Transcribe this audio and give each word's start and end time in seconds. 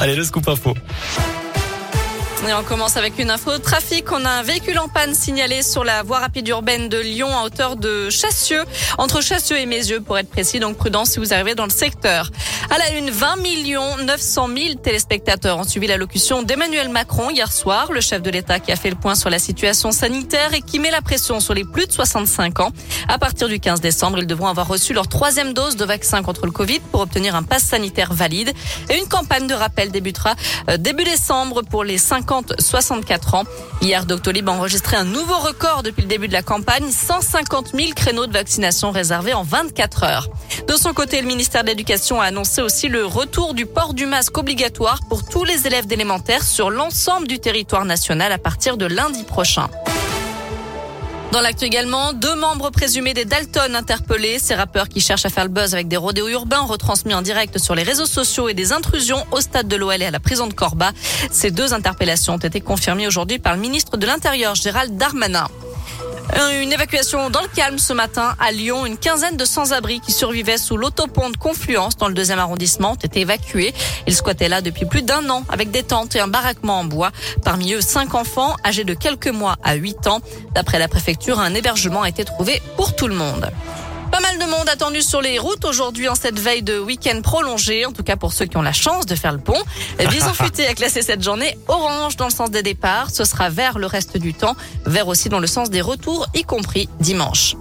Allez, 0.00 0.16
le 0.16 0.24
scoop 0.24 0.48
info. 0.48 0.74
Et 2.48 2.54
on 2.54 2.64
commence 2.64 2.96
avec 2.96 3.18
une 3.18 3.30
info 3.30 3.52
de 3.52 3.58
trafic. 3.58 4.10
On 4.12 4.24
a 4.24 4.30
un 4.30 4.42
véhicule 4.42 4.78
en 4.78 4.88
panne 4.88 5.14
signalé 5.14 5.62
sur 5.62 5.84
la 5.84 6.02
voie 6.02 6.20
rapide 6.20 6.48
urbaine 6.48 6.88
de 6.88 6.98
Lyon 6.98 7.28
à 7.36 7.44
hauteur 7.44 7.76
de 7.76 8.08
Chassieux, 8.08 8.64
entre 8.96 9.20
Chassieux 9.20 9.58
et 9.58 9.66
Mézieux 9.66 10.00
pour 10.00 10.16
être 10.16 10.30
précis. 10.30 10.58
Donc 10.58 10.78
prudence 10.78 11.10
si 11.10 11.18
vous 11.18 11.34
arrivez 11.34 11.54
dans 11.54 11.64
le 11.64 11.70
secteur. 11.70 12.30
À 12.70 12.78
la 12.78 12.96
une, 12.96 13.10
20 13.10 13.36
millions 13.36 13.96
900 13.98 14.48
000 14.56 14.74
téléspectateurs 14.82 15.58
ont 15.58 15.64
suivi 15.64 15.86
l'allocution 15.86 16.42
d'Emmanuel 16.42 16.88
Macron 16.88 17.28
hier 17.28 17.52
soir, 17.52 17.92
le 17.92 18.00
chef 18.00 18.22
de 18.22 18.30
l'État 18.30 18.58
qui 18.58 18.72
a 18.72 18.76
fait 18.76 18.90
le 18.90 18.96
point 18.96 19.14
sur 19.14 19.28
la 19.28 19.38
situation 19.38 19.92
sanitaire 19.92 20.54
et 20.54 20.62
qui 20.62 20.78
met 20.78 20.90
la 20.90 21.02
pression 21.02 21.40
sur 21.40 21.52
les 21.52 21.64
plus 21.64 21.86
de 21.86 21.92
65 21.92 22.60
ans. 22.60 22.70
À 23.08 23.18
partir 23.18 23.48
du 23.48 23.60
15 23.60 23.82
décembre, 23.82 24.18
ils 24.18 24.26
devront 24.26 24.46
avoir 24.48 24.66
reçu 24.66 24.94
leur 24.94 25.08
troisième 25.08 25.52
dose 25.52 25.76
de 25.76 25.84
vaccin 25.84 26.22
contre 26.22 26.46
le 26.46 26.52
Covid 26.52 26.80
pour 26.90 27.02
obtenir 27.02 27.34
un 27.34 27.42
pass 27.42 27.64
sanitaire 27.64 28.14
valide. 28.14 28.52
Et 28.88 28.96
une 28.96 29.08
campagne 29.08 29.46
de 29.46 29.54
rappel 29.54 29.90
débutera 29.90 30.34
euh, 30.70 30.78
début 30.78 31.04
décembre 31.04 31.62
pour 31.62 31.84
les 31.84 31.98
50 31.98 32.29
64 32.58 33.34
ans. 33.34 33.44
Hier, 33.82 34.04
Doctolib 34.06 34.48
a 34.48 34.52
enregistré 34.52 34.96
un 34.96 35.04
nouveau 35.04 35.38
record 35.38 35.82
depuis 35.82 36.02
le 36.02 36.08
début 36.08 36.28
de 36.28 36.32
la 36.32 36.42
campagne, 36.42 36.90
150 36.90 37.72
000 37.74 37.90
créneaux 37.94 38.26
de 38.26 38.32
vaccination 38.32 38.90
réservés 38.90 39.34
en 39.34 39.42
24 39.42 40.04
heures. 40.04 40.28
De 40.68 40.76
son 40.76 40.92
côté, 40.92 41.20
le 41.20 41.26
ministère 41.26 41.64
de 41.64 41.68
l'Éducation 41.68 42.20
a 42.20 42.26
annoncé 42.26 42.62
aussi 42.62 42.88
le 42.88 43.04
retour 43.04 43.54
du 43.54 43.66
port 43.66 43.94
du 43.94 44.06
masque 44.06 44.36
obligatoire 44.38 45.00
pour 45.08 45.24
tous 45.24 45.44
les 45.44 45.66
élèves 45.66 45.86
d'élémentaire 45.86 46.44
sur 46.44 46.70
l'ensemble 46.70 47.26
du 47.26 47.38
territoire 47.38 47.84
national 47.84 48.32
à 48.32 48.38
partir 48.38 48.76
de 48.76 48.86
lundi 48.86 49.24
prochain. 49.24 49.68
Dans 51.32 51.40
l'actu 51.40 51.64
également, 51.64 52.12
deux 52.12 52.34
membres 52.34 52.70
présumés 52.70 53.14
des 53.14 53.24
Dalton 53.24 53.76
interpellés. 53.76 54.40
Ces 54.40 54.56
rappeurs 54.56 54.88
qui 54.88 55.00
cherchent 55.00 55.26
à 55.26 55.28
faire 55.28 55.44
le 55.44 55.50
buzz 55.50 55.74
avec 55.74 55.86
des 55.86 55.96
rodéos 55.96 56.28
urbains 56.28 56.62
retransmis 56.62 57.14
en 57.14 57.22
direct 57.22 57.58
sur 57.58 57.76
les 57.76 57.84
réseaux 57.84 58.06
sociaux 58.06 58.48
et 58.48 58.54
des 58.54 58.72
intrusions 58.72 59.24
au 59.30 59.40
stade 59.40 59.68
de 59.68 59.76
l'OL 59.76 60.02
et 60.02 60.06
à 60.06 60.10
la 60.10 60.18
prison 60.18 60.48
de 60.48 60.54
Corba. 60.54 60.90
Ces 61.30 61.52
deux 61.52 61.72
interpellations 61.72 62.34
ont 62.34 62.38
été 62.38 62.60
confirmées 62.60 63.06
aujourd'hui 63.06 63.38
par 63.38 63.54
le 63.54 63.60
ministre 63.60 63.96
de 63.96 64.06
l'Intérieur, 64.06 64.56
Gérald 64.56 64.96
Darmanin. 64.96 65.46
Une 66.36 66.72
évacuation 66.72 67.30
dans 67.30 67.40
le 67.40 67.48
calme 67.48 67.78
ce 67.78 67.92
matin 67.92 68.36
à 68.38 68.52
Lyon. 68.52 68.86
Une 68.86 68.96
quinzaine 68.96 69.36
de 69.36 69.44
sans-abri 69.44 70.00
qui 70.00 70.12
survivaient 70.12 70.58
sous 70.58 70.76
l'autopont 70.76 71.30
de 71.30 71.36
Confluence 71.36 71.96
dans 71.96 72.08
le 72.08 72.14
deuxième 72.14 72.38
arrondissement 72.38 72.92
ont 72.92 72.94
été 72.94 73.20
évacués. 73.20 73.74
Ils 74.06 74.14
squattaient 74.14 74.48
là 74.48 74.60
depuis 74.60 74.84
plus 74.84 75.02
d'un 75.02 75.28
an 75.28 75.44
avec 75.48 75.70
des 75.70 75.82
tentes 75.82 76.14
et 76.14 76.20
un 76.20 76.28
baraquement 76.28 76.80
en 76.80 76.84
bois. 76.84 77.10
Parmi 77.44 77.72
eux, 77.72 77.80
cinq 77.80 78.14
enfants 78.14 78.56
âgés 78.64 78.84
de 78.84 78.94
quelques 78.94 79.28
mois 79.28 79.56
à 79.64 79.74
huit 79.74 80.06
ans. 80.06 80.20
D'après 80.54 80.78
la 80.78 80.88
préfecture, 80.88 81.40
un 81.40 81.54
hébergement 81.54 82.02
a 82.02 82.08
été 82.08 82.24
trouvé 82.24 82.62
pour 82.76 82.94
tout 82.94 83.08
le 83.08 83.14
monde. 83.14 83.50
Pas 84.20 84.32
mal 84.32 84.38
de 84.38 84.50
monde 84.50 84.68
attendu 84.68 85.00
sur 85.00 85.22
les 85.22 85.38
routes 85.38 85.64
aujourd'hui 85.64 86.06
en 86.06 86.14
cette 86.14 86.38
veille 86.38 86.62
de 86.62 86.78
week-end 86.78 87.22
prolongé, 87.22 87.86
en 87.86 87.92
tout 87.92 88.02
cas 88.02 88.16
pour 88.16 88.34
ceux 88.34 88.44
qui 88.44 88.58
ont 88.58 88.62
la 88.62 88.72
chance 88.72 89.06
de 89.06 89.14
faire 89.14 89.32
le 89.32 89.38
pont. 89.38 89.56
Bison 90.10 90.34
futé 90.34 90.66
a 90.66 90.74
classé 90.74 91.00
cette 91.00 91.22
journée 91.22 91.56
orange 91.68 92.16
dans 92.16 92.26
le 92.26 92.30
sens 92.30 92.50
des 92.50 92.62
départs. 92.62 93.10
Ce 93.10 93.24
sera 93.24 93.48
vert 93.48 93.78
le 93.78 93.86
reste 93.86 94.18
du 94.18 94.34
temps, 94.34 94.56
vert 94.84 95.08
aussi 95.08 95.30
dans 95.30 95.38
le 95.38 95.46
sens 95.46 95.70
des 95.70 95.80
retours, 95.80 96.26
y 96.34 96.42
compris 96.42 96.88
dimanche. 96.98 97.56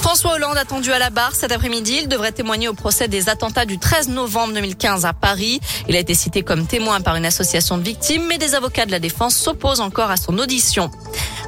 François 0.00 0.32
Hollande 0.32 0.56
attendu 0.56 0.90
à 0.92 0.98
la 0.98 1.10
barre 1.10 1.36
cet 1.36 1.52
après-midi. 1.52 2.00
Il 2.02 2.08
devrait 2.08 2.32
témoigner 2.32 2.66
au 2.68 2.74
procès 2.74 3.06
des 3.06 3.28
attentats 3.28 3.66
du 3.66 3.78
13 3.78 4.08
novembre 4.08 4.54
2015 4.54 5.04
à 5.04 5.12
Paris. 5.12 5.60
Il 5.88 5.94
a 5.94 5.98
été 6.00 6.14
cité 6.14 6.42
comme 6.42 6.66
témoin 6.66 7.00
par 7.00 7.16
une 7.16 7.26
association 7.26 7.78
de 7.78 7.82
victimes, 7.82 8.24
mais 8.26 8.38
des 8.38 8.54
avocats 8.54 8.86
de 8.86 8.90
la 8.90 8.98
défense 8.98 9.36
s'opposent 9.36 9.80
encore 9.80 10.10
à 10.10 10.16
son 10.16 10.38
audition. 10.38 10.90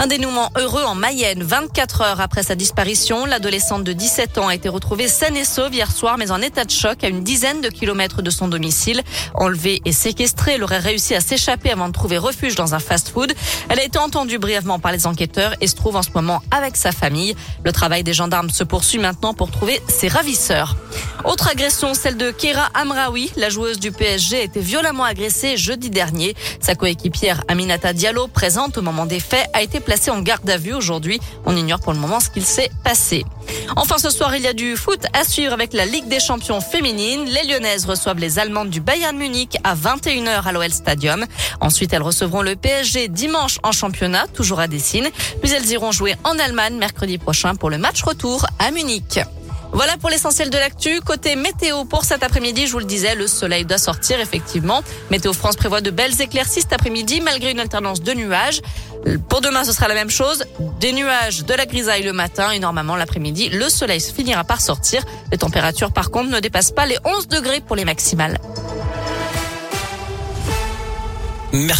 Un 0.00 0.06
dénouement 0.06 0.52
heureux 0.56 0.84
en 0.84 0.94
Mayenne. 0.94 1.42
24 1.42 2.02
heures 2.02 2.20
après 2.20 2.44
sa 2.44 2.54
disparition, 2.54 3.24
l'adolescente 3.26 3.82
de 3.82 3.92
17 3.92 4.38
ans 4.38 4.46
a 4.46 4.54
été 4.54 4.68
retrouvée 4.68 5.08
saine 5.08 5.36
et 5.36 5.44
sauve 5.44 5.74
hier 5.74 5.90
soir, 5.90 6.18
mais 6.18 6.30
en 6.30 6.40
état 6.40 6.64
de 6.64 6.70
choc 6.70 7.02
à 7.02 7.08
une 7.08 7.24
dizaine 7.24 7.60
de 7.60 7.68
kilomètres 7.68 8.22
de 8.22 8.30
son 8.30 8.46
domicile. 8.46 9.02
Enlevée 9.34 9.82
et 9.84 9.90
séquestrée, 9.90 10.52
elle 10.54 10.62
aurait 10.62 10.78
réussi 10.78 11.16
à 11.16 11.20
s'échapper 11.20 11.72
avant 11.72 11.88
de 11.88 11.92
trouver 11.92 12.16
refuge 12.16 12.54
dans 12.54 12.76
un 12.76 12.78
fast-food. 12.78 13.34
Elle 13.70 13.80
a 13.80 13.84
été 13.84 13.98
entendue 13.98 14.38
brièvement 14.38 14.78
par 14.78 14.92
les 14.92 15.04
enquêteurs 15.08 15.56
et 15.60 15.66
se 15.66 15.74
trouve 15.74 15.96
en 15.96 16.02
ce 16.04 16.10
moment 16.14 16.42
avec 16.52 16.76
sa 16.76 16.92
famille. 16.92 17.34
Le 17.64 17.72
travail 17.72 18.04
des 18.04 18.14
gendarmes 18.14 18.50
se 18.50 18.62
poursuit 18.62 19.00
maintenant 19.00 19.34
pour 19.34 19.50
trouver 19.50 19.82
ses 19.88 20.06
ravisseurs. 20.06 20.76
Autre 21.24 21.48
agression, 21.48 21.94
celle 21.94 22.16
de 22.16 22.30
Kera 22.30 22.68
Amraoui. 22.74 23.30
La 23.36 23.48
joueuse 23.48 23.80
du 23.80 23.90
PSG 23.90 24.38
a 24.38 24.42
été 24.42 24.60
violemment 24.60 25.04
agressée 25.04 25.56
jeudi 25.56 25.90
dernier. 25.90 26.36
Sa 26.60 26.74
coéquipière 26.74 27.42
Aminata 27.48 27.92
Diallo, 27.92 28.28
présente 28.28 28.78
au 28.78 28.82
moment 28.82 29.04
des 29.04 29.18
faits, 29.20 29.48
a 29.52 29.62
été 29.62 29.80
placée 29.80 30.10
en 30.10 30.20
garde 30.20 30.48
à 30.48 30.56
vue 30.56 30.74
aujourd'hui. 30.74 31.20
On 31.44 31.56
ignore 31.56 31.80
pour 31.80 31.92
le 31.92 31.98
moment 31.98 32.20
ce 32.20 32.30
qu'il 32.30 32.44
s'est 32.44 32.70
passé. 32.84 33.24
Enfin, 33.76 33.98
ce 33.98 34.10
soir, 34.10 34.34
il 34.36 34.42
y 34.42 34.46
a 34.46 34.52
du 34.52 34.76
foot 34.76 35.04
à 35.12 35.24
suivre 35.24 35.52
avec 35.52 35.72
la 35.72 35.86
Ligue 35.86 36.08
des 36.08 36.20
champions 36.20 36.60
féminines. 36.60 37.24
Les 37.24 37.48
Lyonnaises 37.48 37.84
reçoivent 37.84 38.18
les 38.18 38.38
Allemandes 38.38 38.70
du 38.70 38.80
Bayern 38.80 39.16
Munich 39.16 39.56
à 39.64 39.74
21h 39.74 40.44
à 40.44 40.52
l'OL 40.52 40.70
Stadium. 40.70 41.26
Ensuite, 41.60 41.92
elles 41.92 42.02
recevront 42.02 42.42
le 42.42 42.54
PSG 42.54 43.08
dimanche 43.08 43.58
en 43.62 43.72
championnat, 43.72 44.26
toujours 44.28 44.60
à 44.60 44.68
Dessine. 44.68 45.08
Puis 45.42 45.52
elles 45.52 45.68
iront 45.70 45.92
jouer 45.92 46.14
en 46.24 46.38
Allemagne 46.38 46.76
mercredi 46.76 47.18
prochain 47.18 47.56
pour 47.56 47.70
le 47.70 47.78
match 47.78 48.02
retour 48.02 48.46
à 48.58 48.70
Munich. 48.70 49.20
Voilà 49.72 49.96
pour 49.96 50.10
l'essentiel 50.10 50.50
de 50.50 50.56
l'actu. 50.56 51.00
Côté 51.00 51.36
météo 51.36 51.84
pour 51.84 52.04
cet 52.04 52.22
après-midi, 52.22 52.66
je 52.66 52.72
vous 52.72 52.78
le 52.78 52.84
disais, 52.84 53.14
le 53.14 53.26
soleil 53.26 53.64
doit 53.64 53.78
sortir 53.78 54.18
effectivement. 54.20 54.82
Météo 55.10 55.32
France 55.32 55.56
prévoit 55.56 55.80
de 55.80 55.90
belles 55.90 56.20
éclaircies 56.20 56.62
cet 56.62 56.72
après-midi 56.72 57.20
malgré 57.20 57.50
une 57.50 57.60
alternance 57.60 58.02
de 58.02 58.12
nuages. 58.12 58.60
Pour 59.28 59.40
demain, 59.40 59.64
ce 59.64 59.72
sera 59.72 59.88
la 59.88 59.94
même 59.94 60.10
chose. 60.10 60.44
Des 60.80 60.92
nuages, 60.92 61.44
de 61.44 61.54
la 61.54 61.66
grisaille 61.66 62.02
le 62.02 62.12
matin 62.12 62.50
et 62.50 62.58
normalement 62.58 62.96
l'après-midi, 62.96 63.50
le 63.50 63.68
soleil 63.68 64.00
finira 64.00 64.44
par 64.44 64.60
sortir. 64.60 65.04
Les 65.30 65.38
températures 65.38 65.92
par 65.92 66.10
contre 66.10 66.30
ne 66.30 66.40
dépassent 66.40 66.72
pas 66.72 66.86
les 66.86 66.98
11 67.04 67.28
degrés 67.28 67.60
pour 67.60 67.76
les 67.76 67.84
maximales. 67.84 68.38
Merci. 71.52 71.72